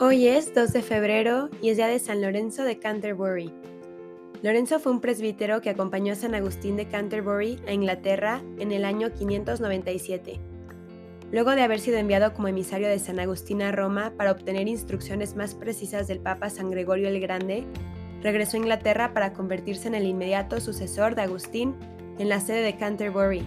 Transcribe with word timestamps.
Hoy 0.00 0.28
es 0.28 0.54
2 0.54 0.72
de 0.72 0.82
febrero 0.82 1.50
y 1.60 1.70
es 1.70 1.76
día 1.76 1.88
de 1.88 1.98
San 1.98 2.22
Lorenzo 2.22 2.62
de 2.62 2.78
Canterbury. 2.78 3.52
Lorenzo 4.44 4.78
fue 4.78 4.92
un 4.92 5.00
presbítero 5.00 5.60
que 5.60 5.70
acompañó 5.70 6.12
a 6.12 6.16
San 6.16 6.36
Agustín 6.36 6.76
de 6.76 6.86
Canterbury 6.86 7.58
a 7.66 7.72
Inglaterra 7.72 8.40
en 8.60 8.70
el 8.70 8.84
año 8.84 9.12
597. 9.12 10.38
Luego 11.32 11.50
de 11.50 11.62
haber 11.62 11.80
sido 11.80 11.98
enviado 11.98 12.32
como 12.32 12.46
emisario 12.46 12.86
de 12.86 13.00
San 13.00 13.18
Agustín 13.18 13.60
a 13.60 13.72
Roma 13.72 14.12
para 14.16 14.30
obtener 14.30 14.68
instrucciones 14.68 15.34
más 15.34 15.56
precisas 15.56 16.06
del 16.06 16.20
Papa 16.20 16.48
San 16.48 16.70
Gregorio 16.70 17.08
el 17.08 17.18
Grande, 17.18 17.64
regresó 18.22 18.56
a 18.56 18.60
Inglaterra 18.60 19.12
para 19.12 19.32
convertirse 19.32 19.88
en 19.88 19.96
el 19.96 20.06
inmediato 20.06 20.60
sucesor 20.60 21.16
de 21.16 21.22
Agustín 21.22 21.74
en 22.20 22.28
la 22.28 22.38
sede 22.38 22.62
de 22.62 22.76
Canterbury, 22.76 23.42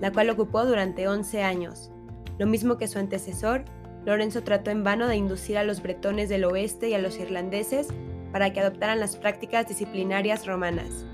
la 0.00 0.10
cual 0.10 0.30
ocupó 0.30 0.66
durante 0.66 1.06
11 1.06 1.44
años, 1.44 1.92
lo 2.40 2.48
mismo 2.48 2.76
que 2.76 2.88
su 2.88 2.98
antecesor 2.98 3.64
Lorenzo 4.04 4.42
trató 4.42 4.70
en 4.70 4.82
vano 4.82 5.06
de 5.06 5.16
inducir 5.16 5.58
a 5.58 5.64
los 5.64 5.82
bretones 5.82 6.28
del 6.28 6.44
oeste 6.44 6.88
y 6.88 6.94
a 6.94 6.98
los 6.98 7.18
irlandeses 7.18 7.88
para 8.32 8.52
que 8.52 8.60
adoptaran 8.60 8.98
las 8.98 9.16
prácticas 9.16 9.68
disciplinarias 9.68 10.46
romanas. 10.46 11.06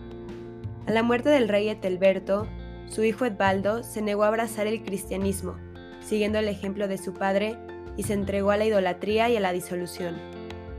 A 0.86 0.92
la 0.92 1.02
muerte 1.02 1.28
del 1.28 1.48
rey 1.48 1.68
Etelberto, 1.68 2.46
su 2.86 3.04
hijo 3.04 3.26
Edbaldo 3.26 3.82
se 3.82 4.00
negó 4.00 4.24
a 4.24 4.28
abrazar 4.28 4.66
el 4.66 4.82
cristianismo, 4.82 5.56
siguiendo 6.00 6.38
el 6.38 6.48
ejemplo 6.48 6.88
de 6.88 6.96
su 6.96 7.12
padre, 7.12 7.58
y 7.96 8.04
se 8.04 8.14
entregó 8.14 8.52
a 8.52 8.56
la 8.56 8.64
idolatría 8.64 9.28
y 9.28 9.36
a 9.36 9.40
la 9.40 9.52
disolución. 9.52 10.16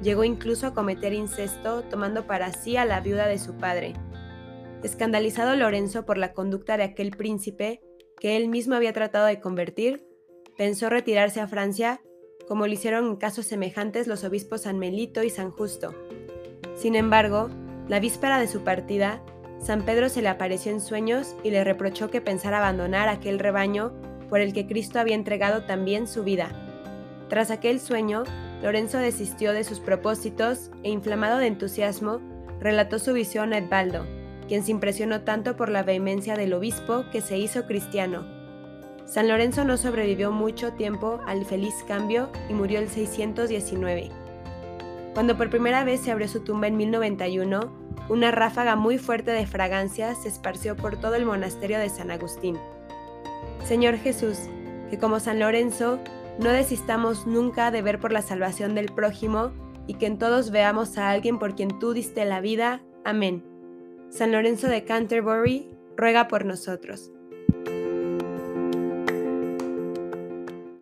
Llegó 0.01 0.23
incluso 0.23 0.65
a 0.65 0.73
cometer 0.73 1.13
incesto, 1.13 1.83
tomando 1.83 2.25
para 2.25 2.53
sí 2.53 2.77
a 2.77 2.85
la 2.85 3.01
viuda 3.01 3.27
de 3.27 3.37
su 3.37 3.55
padre. 3.55 3.93
Escandalizado 4.81 5.55
Lorenzo 5.55 6.05
por 6.05 6.17
la 6.17 6.33
conducta 6.33 6.77
de 6.77 6.83
aquel 6.83 7.11
príncipe, 7.11 7.81
que 8.19 8.37
él 8.37 8.47
mismo 8.47 8.75
había 8.75 8.93
tratado 8.93 9.25
de 9.25 9.41
convertir, 9.41 10.08
pensó 10.59 10.89
retirarse 10.89 11.39
a 11.39 11.47
Francia, 11.47 12.01
como 12.45 12.67
lo 12.67 12.73
hicieron 12.73 13.05
en 13.05 13.15
casos 13.15 13.45
semejantes 13.45 14.07
los 14.07 14.25
obispos 14.25 14.63
San 14.63 14.77
Melito 14.77 15.23
y 15.23 15.29
San 15.29 15.51
Justo. 15.51 15.95
Sin 16.75 16.95
embargo, 16.95 17.49
la 17.87 18.01
víspera 18.01 18.41
de 18.41 18.47
su 18.49 18.65
partida, 18.65 19.23
San 19.57 19.85
Pedro 19.85 20.09
se 20.09 20.21
le 20.21 20.27
apareció 20.27 20.73
en 20.73 20.81
sueños 20.81 21.33
y 21.45 21.51
le 21.51 21.63
reprochó 21.63 22.11
que 22.11 22.19
pensara 22.19 22.57
abandonar 22.57 23.07
aquel 23.07 23.39
rebaño 23.39 23.93
por 24.27 24.41
el 24.41 24.51
que 24.51 24.67
Cristo 24.67 24.99
había 24.99 25.15
entregado 25.15 25.63
también 25.63 26.09
su 26.09 26.25
vida. 26.25 26.49
Tras 27.29 27.51
aquel 27.51 27.79
sueño, 27.79 28.25
Lorenzo 28.61 28.97
desistió 28.97 29.53
de 29.53 29.63
sus 29.63 29.79
propósitos 29.79 30.71
e, 30.83 30.89
inflamado 30.89 31.37
de 31.37 31.47
entusiasmo, 31.47 32.19
relató 32.59 32.99
su 32.99 33.13
visión 33.13 33.53
a 33.53 33.59
Edbaldo, 33.59 34.05
quien 34.49 34.65
se 34.65 34.71
impresionó 34.71 35.21
tanto 35.21 35.55
por 35.55 35.69
la 35.69 35.83
vehemencia 35.83 36.35
del 36.35 36.53
obispo 36.53 37.05
que 37.13 37.21
se 37.21 37.37
hizo 37.37 37.65
cristiano 37.65 38.38
San 39.09 39.27
Lorenzo 39.27 39.65
no 39.65 39.75
sobrevivió 39.75 40.31
mucho 40.31 40.73
tiempo 40.73 41.19
al 41.25 41.43
feliz 41.43 41.83
cambio 41.87 42.29
y 42.47 42.53
murió 42.53 42.77
el 42.77 42.89
619. 42.89 44.11
Cuando 45.15 45.35
por 45.35 45.49
primera 45.49 45.83
vez 45.83 46.01
se 46.01 46.11
abrió 46.11 46.27
su 46.27 46.41
tumba 46.41 46.67
en 46.67 46.77
1091, 46.77 47.73
una 48.07 48.29
ráfaga 48.29 48.75
muy 48.75 48.99
fuerte 48.99 49.31
de 49.31 49.47
fragancia 49.47 50.13
se 50.13 50.27
esparció 50.27 50.75
por 50.75 50.97
todo 50.97 51.15
el 51.15 51.25
monasterio 51.25 51.79
de 51.79 51.89
San 51.89 52.11
Agustín. 52.11 52.59
Señor 53.65 53.97
Jesús, 53.97 54.41
que 54.91 54.99
como 54.99 55.19
San 55.19 55.39
Lorenzo 55.39 55.99
no 56.37 56.51
desistamos 56.51 57.25
nunca 57.25 57.71
de 57.71 57.81
ver 57.81 57.99
por 57.99 58.11
la 58.11 58.21
salvación 58.21 58.75
del 58.75 58.93
prójimo 58.93 59.51
y 59.87 59.95
que 59.95 60.05
en 60.05 60.19
todos 60.19 60.51
veamos 60.51 60.99
a 60.99 61.09
alguien 61.09 61.39
por 61.39 61.55
quien 61.55 61.79
tú 61.79 61.93
diste 61.93 62.25
la 62.25 62.41
vida. 62.41 62.83
Amén. 63.03 63.43
San 64.09 64.31
Lorenzo 64.31 64.67
de 64.67 64.85
Canterbury, 64.85 65.67
ruega 65.97 66.27
por 66.27 66.45
nosotros. 66.45 67.11